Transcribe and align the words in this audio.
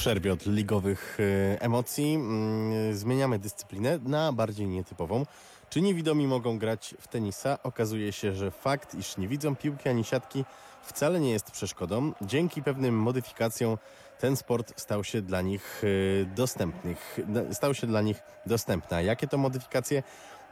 przerwie 0.00 0.32
od 0.32 0.46
ligowych 0.46 1.18
e, 1.20 1.62
emocji 1.62 2.14
mm, 2.14 2.94
zmieniamy 2.94 3.38
dyscyplinę 3.38 3.98
na 4.02 4.32
bardziej 4.32 4.66
nietypową. 4.66 5.26
Czy 5.70 5.80
niewidomi 5.80 6.26
mogą 6.26 6.58
grać 6.58 6.94
w 7.00 7.08
tenisa? 7.08 7.58
Okazuje 7.62 8.12
się, 8.12 8.32
że 8.32 8.50
fakt, 8.50 8.94
iż 8.94 9.16
nie 9.16 9.28
widzą 9.28 9.56
piłki 9.56 9.88
ani 9.88 10.04
siatki 10.04 10.44
wcale 10.82 11.20
nie 11.20 11.30
jest 11.30 11.50
przeszkodą. 11.50 12.12
Dzięki 12.22 12.62
pewnym 12.62 12.94
modyfikacjom 12.94 13.78
ten 14.20 14.36
sport 14.36 14.80
stał 14.80 15.04
się 15.04 15.22
dla 15.22 15.40
nich 15.40 15.82
e, 16.22 16.24
dostępnych, 16.24 17.18
stał 17.52 17.74
się 17.74 17.86
dla 17.86 18.02
nich 18.02 18.22
dostępny. 18.46 18.96
A 18.96 19.00
jakie 19.02 19.26
to 19.26 19.38
modyfikacje? 19.38 20.02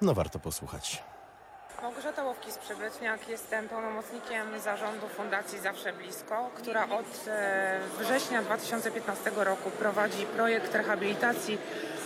No 0.03 0.15
warto 0.15 0.39
posłuchać. 0.39 1.03
Małgorzata 1.83 2.23
Łowkis-Przybletniak, 2.25 3.29
jestem 3.29 3.69
pełnomocnikiem 3.69 4.61
zarządu 4.61 5.09
Fundacji 5.09 5.59
Zawsze 5.59 5.93
Blisko, 5.93 6.51
która 6.55 6.85
od 6.85 7.29
e, 7.29 7.81
września 7.99 8.43
2015 8.43 9.31
roku 9.37 9.71
prowadzi 9.71 10.27
projekt 10.27 10.75
rehabilitacji 10.75 11.59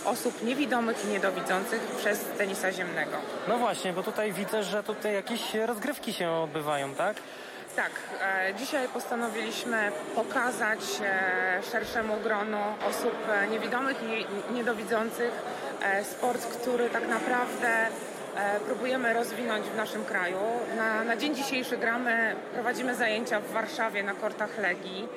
osób 0.05 0.43
niewidomych 0.43 1.05
i 1.05 1.07
niedowidzących 1.07 1.81
przez 1.81 2.25
tenisa 2.37 2.71
ziemnego. 2.71 3.17
No 3.47 3.57
właśnie, 3.57 3.93
bo 3.93 4.03
tutaj 4.03 4.33
widzę, 4.33 4.63
że 4.63 4.83
tutaj 4.83 5.13
jakieś 5.13 5.53
rozgrywki 5.53 6.13
się 6.13 6.31
odbywają, 6.31 6.95
tak? 6.95 7.17
Tak, 7.75 7.91
e, 8.21 8.53
dzisiaj 8.53 8.87
postanowiliśmy 8.87 9.91
pokazać 10.15 10.79
e, 11.01 11.63
szerszemu 11.71 12.17
gronu 12.17 12.59
osób 12.89 13.15
niewidomych 13.51 13.97
i 14.03 14.53
niedowidzących 14.53 15.31
sport, 16.03 16.45
który 16.45 16.89
tak 16.89 17.07
naprawdę 17.07 17.87
próbujemy 18.65 19.13
rozwinąć 19.13 19.65
w 19.65 19.75
naszym 19.75 20.05
kraju. 20.05 20.37
Na, 20.77 21.03
na 21.03 21.17
dzień 21.17 21.35
dzisiejszy 21.35 21.77
gramy, 21.77 22.35
prowadzimy 22.53 22.95
zajęcia 22.95 23.39
w 23.39 23.51
Warszawie 23.51 24.03
na 24.03 24.13
kortach 24.13 24.57
Legii. 24.57 25.07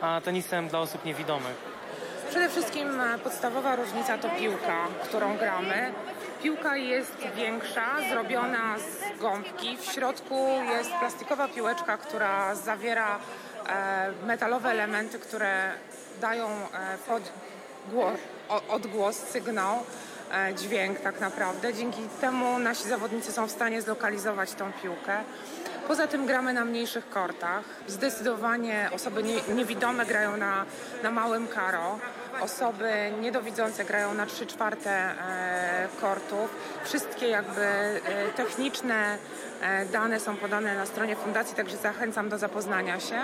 a 0.00 0.20
tenisem 0.24 0.68
dla 0.68 0.78
osób 0.78 1.04
niewidomych? 1.04 1.70
Przede 2.30 2.48
wszystkim 2.48 3.00
e, 3.00 3.18
podstawowa 3.18 3.76
różnica 3.76 4.18
to 4.18 4.28
piłka, 4.28 4.86
którą 5.04 5.36
gramy. 5.36 5.92
Piłka 6.42 6.76
jest 6.76 7.16
większa, 7.36 7.86
zrobiona 8.10 8.78
z 8.78 9.20
gąbki. 9.20 9.76
W 9.76 9.84
środku 9.84 10.48
jest 10.68 10.90
plastikowa 10.90 11.48
piłeczka, 11.48 11.96
która 11.96 12.54
zawiera 12.54 13.18
e, 13.68 14.12
metalowe 14.26 14.70
elementy, 14.70 15.18
które 15.18 15.72
dają 16.20 16.48
e, 16.48 16.98
pod, 17.06 17.22
odgłos, 18.68 19.16
sygnał, 19.16 19.82
e, 20.32 20.54
dźwięk 20.54 21.00
tak 21.00 21.20
naprawdę. 21.20 21.74
Dzięki 21.74 22.02
temu 22.20 22.58
nasi 22.58 22.88
zawodnicy 22.88 23.32
są 23.32 23.46
w 23.46 23.50
stanie 23.50 23.82
zlokalizować 23.82 24.52
tą 24.52 24.72
piłkę. 24.72 25.18
Poza 25.88 26.06
tym 26.06 26.26
gramy 26.26 26.52
na 26.52 26.64
mniejszych 26.64 27.10
kortach. 27.10 27.64
Zdecydowanie 27.86 28.90
osoby 28.94 29.22
nie, 29.22 29.54
niewidome 29.54 30.06
grają 30.06 30.36
na, 30.36 30.64
na 31.02 31.10
małym 31.10 31.48
karo. 31.48 31.98
Osoby 32.40 33.12
niedowidzące 33.20 33.84
grają 33.84 34.14
na 34.14 34.26
3 34.26 34.46
czwarte 34.46 34.90
e, 34.90 35.88
kortów. 36.00 36.54
Wszystkie 36.84 37.28
jakby 37.28 37.60
e, 37.60 38.00
techniczne 38.36 39.18
e, 39.62 39.86
dane 39.86 40.20
są 40.20 40.36
podane 40.36 40.74
na 40.74 40.86
stronie 40.86 41.16
fundacji, 41.16 41.56
także 41.56 41.76
zachęcam 41.76 42.28
do 42.28 42.38
zapoznania 42.38 43.00
się. 43.00 43.20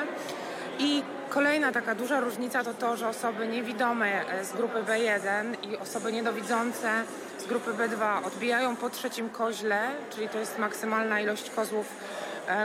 I 0.79 1.03
kolejna 1.29 1.73
taka 1.73 1.95
duża 1.95 2.21
różnica 2.21 2.65
to 2.65 2.75
to, 2.75 2.97
że 2.97 3.09
osoby 3.09 3.49
niewidome 3.49 4.25
z 4.43 4.53
grupy 4.53 4.83
B1 4.83 5.71
i 5.71 5.77
osoby 5.77 6.13
niedowidzące 6.13 6.91
z 7.39 7.47
grupy 7.47 7.71
B2 7.71 8.27
odbijają 8.27 8.77
po 8.77 8.91
trzecim 8.91 9.31
koźle, 9.31 9.91
czyli 10.11 10.29
to 10.29 10.39
jest 10.39 10.59
maksymalna 10.59 11.21
ilość 11.21 11.51
kozłów, 11.51 11.87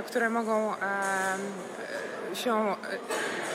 które 0.06 0.30
mogą 0.30 0.74
się 2.34 2.76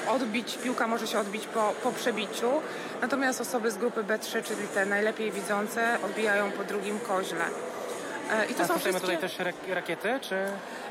odbić, 0.08 0.58
piłka 0.62 0.86
może 0.86 1.06
się 1.06 1.18
odbić 1.18 1.46
po, 1.46 1.72
po 1.82 1.92
przebiciu, 1.92 2.50
natomiast 3.00 3.40
osoby 3.40 3.70
z 3.70 3.76
grupy 3.78 4.02
B3, 4.04 4.42
czyli 4.42 4.68
te 4.74 4.86
najlepiej 4.86 5.32
widzące, 5.32 5.98
odbijają 6.04 6.50
po 6.52 6.64
drugim 6.64 6.98
koźle. 7.00 7.44
E, 8.30 8.46
I 8.46 8.54
to 8.54 8.62
A 8.62 8.66
są 8.66 8.78
wszystkie... 8.78 9.00
tutaj 9.00 9.18
też 9.18 9.38
rak- 9.38 9.74
rakiety, 9.74 10.08
czy... 10.20 10.36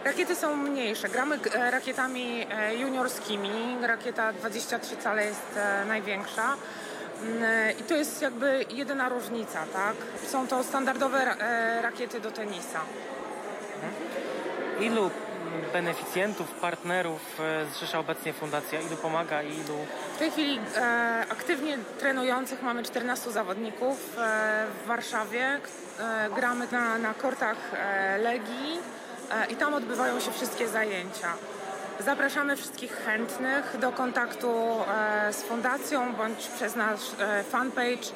Rakiety 0.04 0.36
są 0.36 0.56
mniejsze. 0.56 1.10
Gramy 1.10 1.40
e, 1.54 1.72
rakietami 1.72 2.48
e, 2.52 2.76
juniorskimi. 2.76 3.78
Rakieta 3.82 4.34
23 4.34 4.98
cale 4.98 5.26
jest 5.26 5.42
największa. 5.88 6.56
Mm, 7.24 7.44
I 7.80 7.84
to 7.84 7.94
jest 7.96 8.22
jakby 8.22 8.66
jedyna 8.70 9.10
różnica, 9.10 9.66
tak? 9.74 9.96
Są 10.28 10.48
to 10.48 10.64
standardowe 10.64 11.26
ra- 11.26 11.38
rakiety 11.82 12.20
do 12.20 12.32
tenisa. 12.32 12.80
Ilu 14.80 15.10
beneficjentów, 15.74 16.52
partnerów 16.52 17.40
e, 17.40 17.66
zrzesza 17.74 18.00
obecnie 18.00 18.34
fundacja? 18.34 18.82
Ilu 18.82 18.98
pomaga 18.98 19.42
i 19.42 19.54
ilu... 19.54 19.78
W 20.16 20.20
tej 20.20 20.32
chwili 20.32 20.60
e, 20.76 21.26
aktywnie 21.30 21.78
trenujących 22.00 22.62
mamy 22.62 22.84
14 22.84 23.32
zawodników 23.32 24.18
e, 24.18 24.66
w 24.84 24.88
Warszawie. 24.88 25.60
E, 26.00 26.30
gramy 26.36 26.68
na, 26.72 26.98
na 26.98 27.14
kortach 27.14 27.58
e, 27.74 28.18
Legii 28.18 28.80
e, 29.32 29.52
i 29.52 29.56
tam 29.56 29.74
odbywają 29.74 30.20
się 30.20 30.32
wszystkie 30.32 30.68
zajęcia. 30.68 31.34
Zapraszamy 32.00 32.56
wszystkich 32.56 32.92
chętnych 33.06 33.78
do 33.80 33.92
kontaktu 33.92 34.54
z 35.32 35.44
fundacją 35.44 36.14
bądź 36.14 36.48
przez 36.48 36.76
nasz 36.76 37.02
fanpage. 37.50 38.08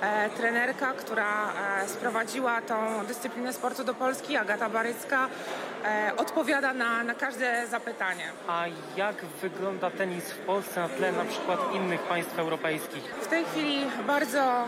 E, 0.00 0.30
trenerka, 0.30 0.92
która 0.92 1.52
e, 1.82 1.88
sprowadziła 1.88 2.62
tą 2.62 3.06
dyscyplinę 3.06 3.52
sportu 3.52 3.84
do 3.84 3.94
Polski, 3.94 4.36
Agata 4.36 4.68
Barycka, 4.68 5.28
e, 5.84 6.16
odpowiada 6.16 6.74
na, 6.74 7.04
na 7.04 7.14
każde 7.14 7.66
zapytanie. 7.66 8.24
A 8.48 8.64
jak 8.96 9.16
wygląda 9.42 9.90
tenis 9.90 10.24
w 10.24 10.38
Polsce 10.38 10.80
na 10.80 10.88
tle 10.88 11.12
na 11.12 11.24
przykład 11.24 11.74
innych 11.74 12.00
państw 12.00 12.38
europejskich? 12.38 13.04
W 13.22 13.26
tej 13.26 13.44
chwili 13.44 13.86
bardzo 14.06 14.64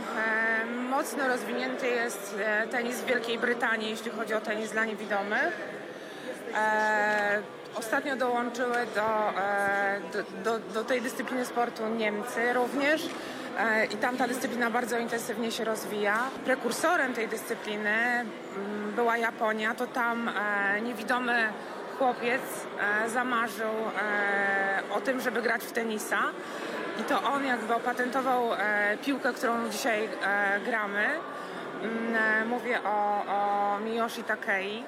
mocno 0.91 1.29
rozwinięty 1.29 1.87
jest 1.87 2.35
tenis 2.71 2.97
w 2.97 3.07
Wielkiej 3.07 3.39
Brytanii, 3.39 3.91
jeśli 3.91 4.11
chodzi 4.11 4.35
o 4.35 4.41
tenis 4.41 4.73
dla 4.73 4.85
niewidomych. 4.85 5.77
E, 6.55 7.43
ostatnio 7.75 8.17
dołączyły 8.17 8.77
do, 8.95 9.41
e, 9.41 10.01
do, 10.13 10.23
do, 10.45 10.73
do 10.75 10.85
tej 10.85 11.03
dyscypliny 11.03 11.45
sportu 11.45 11.89
Niemcy 11.89 12.53
również. 12.53 13.03
E, 13.59 13.85
I 13.85 13.97
tam 13.97 14.17
ta 14.17 14.27
dyscyplina 14.29 14.71
bardzo 14.71 14.99
intensywnie 14.99 15.53
się 15.53 15.65
rozwija. 15.65 16.19
Prekursorem 16.45 17.15
tej 17.15 17.29
dyscypliny 17.29 17.91
mm, 17.91 18.93
była 18.95 19.17
Japonia. 19.17 19.75
To 19.75 19.87
tam 19.87 20.29
e, 20.29 20.81
niewidomy 20.81 21.49
chłopiec 21.99 22.43
e, 23.05 23.09
zamarzył 23.11 23.73
o 24.95 25.01
tym, 25.01 25.21
żeby 25.21 25.43
grać 25.43 25.65
w 25.65 25.73
tenisa. 25.73 26.19
I 27.01 27.03
to 27.03 27.23
on 27.23 27.45
jakby 27.45 27.75
opatentował 27.75 28.43
piłkę, 29.05 29.33
którą 29.33 29.69
dzisiaj 29.71 30.09
gramy. 30.65 31.07
Mm, 31.83 32.49
Mówię 32.49 32.83
o, 32.85 33.25
o 33.27 33.79
Miyoshi 33.81 34.25
Takei. 34.25 34.85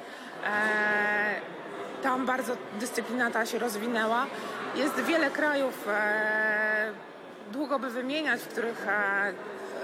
Tam 2.03 2.27
bardzo 2.27 2.57
dyscyplina 2.81 3.31
ta 3.31 3.47
się 3.47 3.59
rozwinęła. 3.59 4.27
Jest 4.75 5.01
wiele 5.01 5.31
krajów, 5.31 5.89
długo 7.53 7.79
by 7.79 7.91
wymieniać, 7.91 8.41
w 8.41 8.49
których 8.49 8.89
e, 8.89 9.33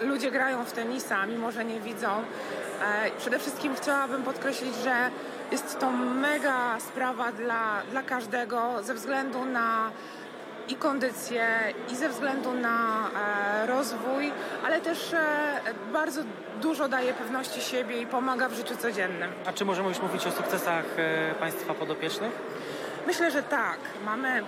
ludzie 0.03 0.31
grają 0.31 0.65
w 0.65 0.73
tenisa, 0.73 1.27
mimo 1.27 1.53
że 1.53 1.65
nie 1.65 1.81
widzą. 1.81 2.09
E, 2.09 3.11
przede 3.19 3.39
wszystkim 3.39 3.75
chciałabym 3.77 4.23
podkreślić, 4.23 4.75
że 4.77 5.11
jest 5.53 5.79
to 5.79 5.91
mega 5.93 6.81
sprawa 6.81 7.33
dla, 7.33 7.83
dla 7.91 8.03
każdego 8.03 8.83
ze 8.83 8.95
względu 8.95 9.45
na 9.45 9.91
i 10.69 10.75
kondycję, 10.75 11.47
i 11.93 11.97
ze 11.97 12.09
względu 12.09 12.53
na 12.53 13.11
e, 13.63 13.67
rozwój, 13.67 14.33
ale 14.65 14.81
też 14.81 15.13
e, 15.13 15.60
bardzo 15.93 16.22
dużo 16.63 16.89
daje 16.89 17.13
pewności 17.13 17.60
siebie 17.60 18.01
i 18.01 18.07
pomaga 18.07 18.49
w 18.49 18.55
życiu 18.55 18.77
codziennym. 18.77 19.31
A 19.47 19.53
czy 19.53 19.65
możemy 19.65 19.89
już 19.89 20.01
mówić 20.01 20.27
o 20.27 20.31
sukcesach 20.31 20.84
e, 20.97 21.34
państwa 21.34 21.75
podopiecznych? 21.75 22.33
Myślę, 23.07 23.31
że 23.31 23.43
tak. 23.43 23.78
Mamy 24.05 24.43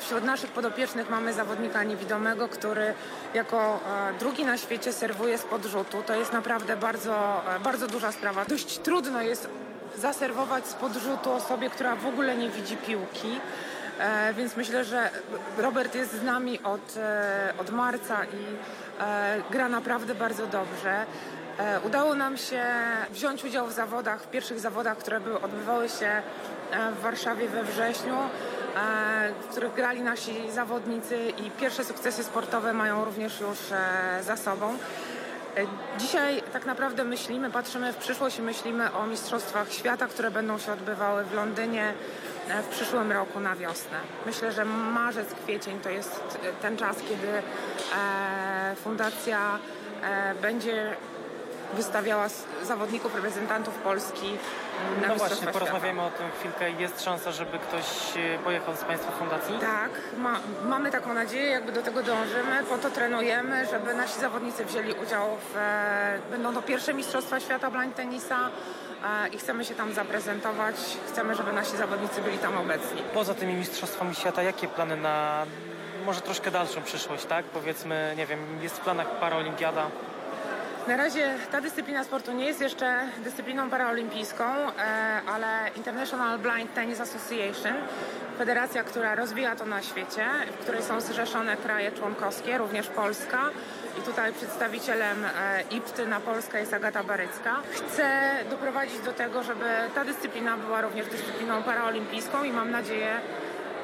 wśród 0.00 0.24
naszych 0.24 0.50
podopiecznych 0.50 1.10
mamy 1.10 1.32
zawodnika 1.32 1.84
niewidomego, 1.84 2.48
który 2.48 2.94
jako 3.34 3.80
e, 4.10 4.18
drugi 4.18 4.44
na 4.44 4.58
świecie 4.58 4.92
serwuje 4.92 5.38
z 5.38 5.42
podrzutu. 5.42 6.02
To 6.02 6.14
jest 6.14 6.32
naprawdę 6.32 6.76
bardzo, 6.76 7.42
e, 7.56 7.60
bardzo 7.60 7.86
duża 7.86 8.12
sprawa. 8.12 8.44
Dość 8.44 8.78
trudno 8.78 9.22
jest 9.22 9.48
zaserwować 9.98 10.66
z 10.66 10.74
podrzutu 10.74 11.32
osobie, 11.32 11.70
która 11.70 11.96
w 11.96 12.06
ogóle 12.06 12.36
nie 12.36 12.50
widzi 12.50 12.76
piłki. 12.76 13.40
E, 13.98 14.34
więc 14.34 14.56
myślę, 14.56 14.84
że 14.84 15.10
Robert 15.58 15.94
jest 15.94 16.12
z 16.12 16.22
nami 16.22 16.62
od, 16.62 16.94
od 17.58 17.70
marca 17.70 18.24
i 18.24 18.44
gra 19.50 19.68
naprawdę 19.68 20.14
bardzo 20.14 20.46
dobrze. 20.46 21.06
Udało 21.84 22.14
nam 22.14 22.36
się 22.36 22.64
wziąć 23.10 23.44
udział 23.44 23.66
w 23.66 23.72
zawodach, 23.72 24.22
w 24.22 24.30
pierwszych 24.30 24.60
zawodach, 24.60 24.98
które 24.98 25.20
były, 25.20 25.40
odbywały 25.40 25.88
się 25.88 26.22
w 26.98 27.02
Warszawie 27.02 27.48
we 27.48 27.62
wrześniu. 27.62 28.14
W 29.40 29.46
których 29.50 29.74
grali 29.74 30.02
nasi 30.02 30.50
zawodnicy 30.50 31.32
i 31.46 31.50
pierwsze 31.50 31.84
sukcesy 31.84 32.24
sportowe 32.24 32.72
mają 32.72 33.04
również 33.04 33.40
już 33.40 33.58
e, 33.72 34.22
za 34.22 34.36
sobą. 34.36 34.78
E, 35.56 35.66
Dzisiaj 35.98 36.42
tak 36.52 36.66
naprawdę 36.66 37.04
myślimy, 37.04 37.50
patrzymy 37.50 37.92
w 37.92 37.96
przyszłość 37.96 38.38
i 38.38 38.42
myślimy 38.42 38.92
o 38.92 39.06
Mistrzostwach 39.06 39.72
Świata, 39.72 40.06
które 40.06 40.30
będą 40.30 40.58
się 40.58 40.72
odbywały 40.72 41.24
w 41.24 41.32
Londynie 41.34 41.92
e, 42.48 42.62
w 42.62 42.68
przyszłym 42.68 43.12
roku 43.12 43.40
na 43.40 43.56
wiosnę. 43.56 43.98
Myślę, 44.26 44.52
że 44.52 44.64
marzec, 44.64 45.34
kwiecień 45.44 45.80
to 45.80 45.90
jest 45.90 46.38
e, 46.42 46.52
ten 46.62 46.76
czas, 46.76 46.96
kiedy 47.08 47.28
e, 47.32 47.42
fundacja 48.76 49.58
e, 50.02 50.34
będzie 50.34 50.96
wystawiała 51.74 52.26
zawodników, 52.62 53.14
reprezentantów 53.14 53.74
Polski 53.74 54.38
na 55.02 55.08
No 55.08 55.14
właśnie, 55.14 55.36
Świata. 55.36 55.52
porozmawiamy 55.52 56.02
o 56.02 56.10
tym 56.10 56.26
chwilkę. 56.40 56.70
Jest 56.70 57.02
szansa, 57.04 57.32
żeby 57.32 57.58
ktoś 57.58 57.84
e, 58.16 58.38
pojechał 58.38 58.76
z 58.76 58.80
Państwa 58.84 59.12
fundacji? 59.12 59.54
Tak, 59.60 59.90
ma, 60.18 60.40
mamy 60.64 60.90
taką 60.90 61.14
nadzieję, 61.14 61.50
jakby 61.50 61.72
do 61.72 61.82
tego 61.82 62.02
dążymy, 62.02 62.64
po 62.68 62.78
to 62.78 62.90
trenujemy, 62.90 63.66
żeby 63.66 63.94
nasi 63.94 64.20
zawodnicy 64.20 64.64
wzięli 64.64 64.92
udział 64.92 65.28
w, 65.52 65.56
e, 65.56 66.18
będą 66.30 66.54
to 66.54 66.62
pierwsze 66.62 66.94
Mistrzostwa 66.94 67.40
Świata 67.40 67.70
blind 67.70 67.94
tenisa 67.96 68.38
e, 69.24 69.28
i 69.28 69.38
chcemy 69.38 69.64
się 69.64 69.74
tam 69.74 69.92
zaprezentować, 69.92 70.74
chcemy, 71.08 71.34
żeby 71.34 71.52
nasi 71.52 71.76
zawodnicy 71.76 72.20
byli 72.22 72.38
tam 72.38 72.58
obecni. 72.58 73.02
Poza 73.14 73.34
tymi 73.34 73.54
Mistrzostwami 73.54 74.14
Świata, 74.14 74.42
jakie 74.42 74.68
plany 74.68 74.96
na 74.96 75.46
może 76.06 76.20
troszkę 76.20 76.50
dalszą 76.50 76.82
przyszłość, 76.82 77.24
tak? 77.24 77.44
Powiedzmy, 77.44 78.14
nie 78.16 78.26
wiem, 78.26 78.38
jest 78.62 78.76
w 78.76 78.80
planach 78.80 79.06
paraolimpiada. 79.10 79.86
Na 80.88 80.96
razie 80.96 81.34
ta 81.52 81.60
dyscyplina 81.60 82.04
sportu 82.04 82.32
nie 82.32 82.46
jest 82.46 82.60
jeszcze 82.60 83.00
dyscypliną 83.24 83.70
paraolimpijską, 83.70 84.44
e, 84.44 84.72
ale 85.26 85.70
International 85.76 86.38
Blind 86.38 86.74
Tennis 86.74 87.00
Association, 87.00 87.74
federacja, 88.38 88.84
która 88.84 89.14
rozwija 89.14 89.56
to 89.56 89.64
na 89.66 89.82
świecie, 89.82 90.24
w 90.52 90.62
której 90.62 90.82
są 90.82 91.00
zrzeszone 91.00 91.56
kraje 91.56 91.92
członkowskie, 91.92 92.58
również 92.58 92.88
Polska. 92.88 93.38
I 93.98 94.02
tutaj 94.02 94.32
przedstawicielem 94.32 95.24
e, 95.24 95.28
IPTY 95.70 96.06
na 96.06 96.20
Polskę 96.20 96.60
jest 96.60 96.74
Agata 96.74 97.02
Barycka. 97.02 97.56
Chce 97.70 98.30
doprowadzić 98.50 98.98
do 98.98 99.12
tego, 99.12 99.42
żeby 99.42 99.64
ta 99.94 100.04
dyscyplina 100.04 100.56
była 100.56 100.80
również 100.80 101.06
dyscypliną 101.06 101.62
paraolimpijską 101.62 102.44
i 102.44 102.52
mam 102.52 102.70
nadzieję, 102.70 103.20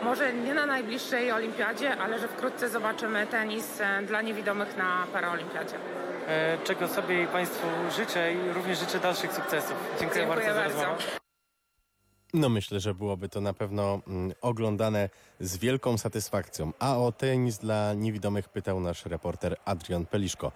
może 0.03 0.33
nie 0.33 0.55
na 0.55 0.67
najbliższej 0.67 1.33
olimpiadzie, 1.33 1.97
ale 1.97 2.19
że 2.19 2.29
wkrótce 2.29 2.69
zobaczymy 2.69 3.27
tenis 3.27 3.81
e, 3.81 4.03
dla 4.03 4.23
niewidomych 4.23 4.77
na 4.77 5.06
paraolimpiadzie. 5.12 5.75
E, 6.29 6.59
Czego 6.65 6.89
sobie 6.89 7.23
i 7.23 7.27
Państwu 7.27 7.67
życzę 7.97 8.33
i 8.35 8.53
również 8.53 8.79
życzę 8.79 9.01
dalszych 9.01 9.33
sukcesów. 9.33 9.77
Dziękuję, 10.01 10.21
Dziękuję 10.21 10.27
bardzo 10.27 10.55
za 10.55 10.61
bardzo. 10.61 10.85
rozmowę. 10.85 11.03
No 12.35 12.49
myślę, 12.49 12.81
że 12.81 12.95
byłoby 12.95 13.29
to 13.29 13.41
na 13.41 13.53
pewno 13.53 14.01
mm, 14.07 14.33
oglądane 14.41 15.11
z 15.41 15.57
wielką 15.57 15.99
satysfakcją. 15.99 16.73
A 16.79 16.99
o 16.99 17.13
tenis 17.13 17.59
dla 17.59 17.95
niewidomych 17.95 18.49
pytał 18.49 18.81
nasz 18.81 19.07
reporter 19.07 19.57
Adrian 19.65 20.07
Peliszko. 20.07 20.53